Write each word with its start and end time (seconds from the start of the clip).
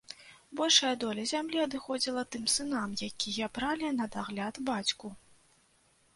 Большая 0.59 0.93
доля 1.03 1.25
зямлі 1.31 1.59
адыходзіла 1.65 2.23
тым 2.37 2.47
сынам, 2.55 2.97
якія 3.09 3.51
бралі 3.59 3.93
на 4.01 4.09
дагляд 4.19 4.55
бацьку. 4.73 5.07